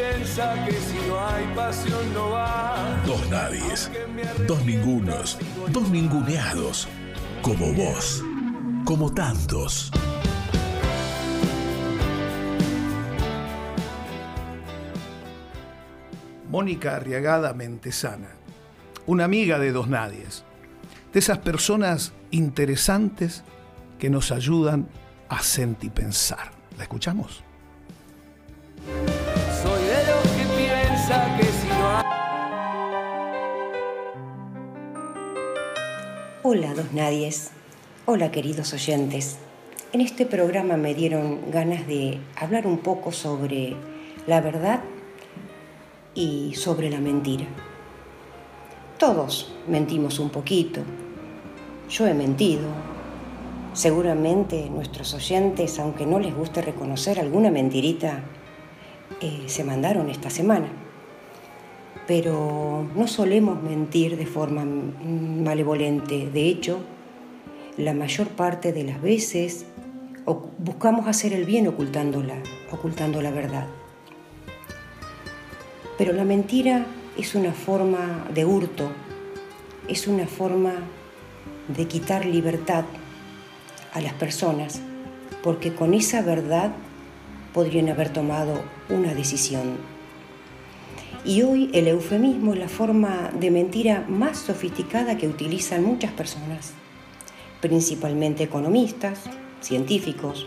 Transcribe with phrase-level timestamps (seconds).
[0.00, 3.02] piensa que si no hay pasión no va.
[3.06, 3.90] Dos nadies,
[4.46, 5.38] dos ningunos,
[5.68, 6.88] dos ninguneados,
[7.42, 8.24] como vos,
[8.84, 9.90] como tantos.
[16.48, 18.30] Mónica Arriagada Mentesana,
[19.06, 20.44] una amiga de Dos Nadies,
[21.12, 23.44] de esas personas interesantes
[24.00, 24.88] que nos ayudan
[25.28, 26.50] a sentipensar.
[26.76, 27.44] ¿La escuchamos?
[36.52, 37.52] Hola, Dos Nadies.
[38.06, 39.38] Hola, queridos oyentes.
[39.92, 43.76] En este programa me dieron ganas de hablar un poco sobre
[44.26, 44.80] la verdad
[46.12, 47.44] y sobre la mentira.
[48.98, 50.80] Todos mentimos un poquito.
[51.88, 52.66] Yo he mentido.
[53.72, 58.24] Seguramente nuestros oyentes, aunque no les guste reconocer alguna mentirita,
[59.20, 60.66] eh, se mandaron esta semana.
[62.06, 66.28] Pero no solemos mentir de forma malevolente.
[66.30, 66.80] De hecho,
[67.76, 69.66] la mayor parte de las veces
[70.58, 72.34] buscamos hacer el bien ocultándola,
[72.70, 73.66] ocultando la verdad.
[75.96, 76.86] Pero la mentira
[77.18, 78.90] es una forma de hurto,
[79.88, 80.72] es una forma
[81.68, 82.84] de quitar libertad
[83.92, 84.80] a las personas,
[85.42, 86.72] porque con esa verdad
[87.52, 89.99] podrían haber tomado una decisión.
[91.24, 96.72] Y hoy el eufemismo es la forma de mentira más sofisticada que utilizan muchas personas,
[97.60, 99.24] principalmente economistas,
[99.60, 100.46] científicos,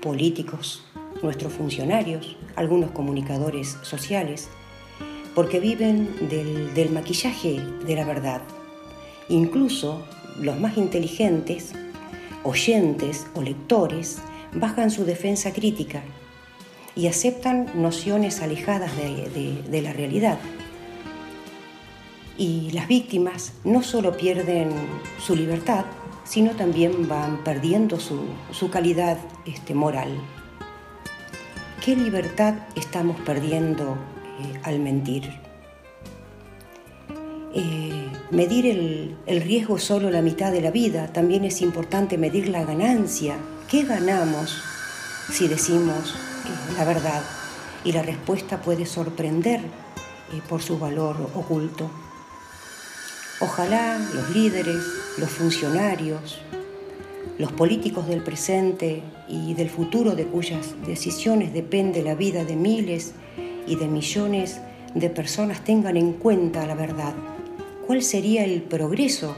[0.00, 0.84] políticos,
[1.20, 4.48] nuestros funcionarios, algunos comunicadores sociales,
[5.34, 8.40] porque viven del, maquillaje de la verdad.
[9.28, 10.04] Incluso
[10.38, 11.72] los más inteligentes,
[12.44, 14.18] oyentes o lectores,
[14.52, 16.04] bajan su defensa crítica
[16.96, 20.38] y aceptan nociones alejadas de, la realidad.
[22.36, 24.70] Y las víctimas no solo pierden
[25.18, 25.84] su libertad,
[26.24, 30.10] sino también van perdiendo su, calidad este, moral.
[31.84, 33.96] ¿Qué libertad estamos perdiendo
[34.40, 35.30] eh, al mentir.
[37.54, 42.48] Eh, medir el, el, riesgo solo la mitad de la vida, también es importante medir
[42.48, 43.36] la ganancia.
[43.68, 44.60] ¿Qué ganamos
[45.30, 46.14] si decimos
[46.76, 47.22] la verdad?
[47.84, 51.90] Y la respuesta puede sorprender eh, por su valor oculto.
[53.40, 54.82] Ojalá los líderes,
[55.18, 56.38] los funcionarios,
[57.38, 63.12] los políticos del presente y del futuro de cuyas decisiones depende la vida de miles
[63.66, 64.60] y de millones
[64.94, 67.14] de personas tengan en cuenta la verdad.
[67.86, 69.36] ¿Cuál sería el progreso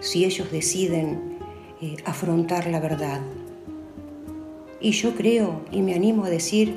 [0.00, 1.38] si ellos deciden
[1.80, 3.20] eh, afrontar la verdad?
[4.80, 6.76] Y yo creo y me animo a decir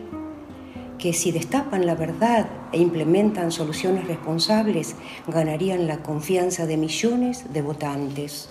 [0.98, 4.96] que si destapan la verdad e implementan soluciones responsables,
[5.28, 8.50] ganarían la confianza de millones de votantes.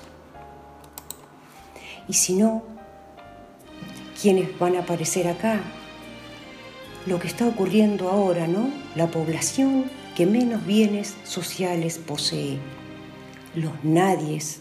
[2.09, 2.63] Y si no,
[4.21, 5.61] ¿quiénes van a aparecer acá
[7.07, 8.71] lo que está ocurriendo ahora, ¿no?
[8.95, 9.85] La población
[10.17, 12.59] que menos bienes sociales posee,
[13.55, 14.61] los nadies,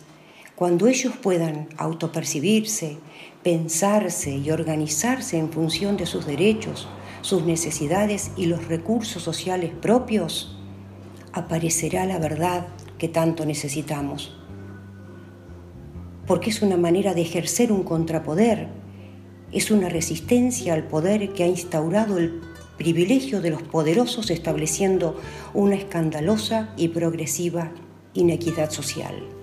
[0.57, 2.97] cuando ellos puedan autopercibirse,
[3.43, 6.87] pensarse y organizarse en función de sus derechos,
[7.21, 10.57] sus necesidades y los recursos sociales propios,
[11.31, 12.65] aparecerá la verdad
[12.97, 14.35] que tanto necesitamos.
[16.25, 18.67] Porque es una manera de ejercer un contrapoder
[19.51, 22.41] es una resistencia al poder que ha instaurado el
[22.77, 25.21] privilegio de los poderosos estableciendo
[25.53, 27.71] una escandalosa y progresiva
[28.13, 29.36] inequidad social.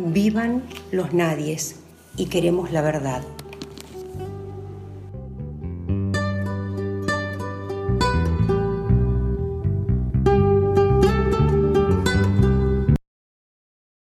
[0.00, 1.74] Vivan los nadies
[2.16, 3.22] y queremos la verdad.